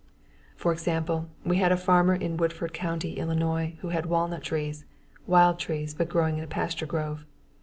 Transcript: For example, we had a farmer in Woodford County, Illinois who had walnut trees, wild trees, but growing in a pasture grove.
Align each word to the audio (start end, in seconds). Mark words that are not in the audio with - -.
For 0.55 0.73
example, 0.73 1.29
we 1.45 1.57
had 1.57 1.71
a 1.71 1.77
farmer 1.77 2.15
in 2.15 2.35
Woodford 2.35 2.73
County, 2.73 3.19
Illinois 3.19 3.75
who 3.81 3.89
had 3.89 4.07
walnut 4.07 4.41
trees, 4.41 4.83
wild 5.27 5.59
trees, 5.59 5.93
but 5.93 6.09
growing 6.09 6.39
in 6.39 6.43
a 6.43 6.47
pasture 6.47 6.87
grove. 6.87 7.23